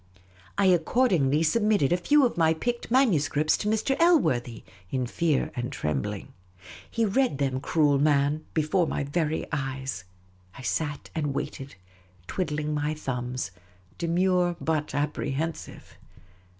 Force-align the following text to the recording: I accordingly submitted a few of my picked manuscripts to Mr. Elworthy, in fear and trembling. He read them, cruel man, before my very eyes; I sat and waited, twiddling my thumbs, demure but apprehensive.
I 0.57 0.65
accordingly 0.65 1.43
submitted 1.43 1.93
a 1.93 1.95
few 1.95 2.25
of 2.25 2.35
my 2.35 2.55
picked 2.55 2.89
manuscripts 2.89 3.55
to 3.57 3.67
Mr. 3.67 3.95
Elworthy, 3.99 4.63
in 4.89 5.05
fear 5.05 5.51
and 5.55 5.71
trembling. 5.71 6.33
He 6.89 7.05
read 7.05 7.37
them, 7.37 7.59
cruel 7.61 7.99
man, 7.99 8.43
before 8.55 8.87
my 8.87 9.03
very 9.03 9.45
eyes; 9.51 10.05
I 10.57 10.63
sat 10.63 11.11
and 11.13 11.35
waited, 11.35 11.75
twiddling 12.25 12.73
my 12.73 12.95
thumbs, 12.95 13.51
demure 13.99 14.55
but 14.59 14.95
apprehensive. 14.95 15.95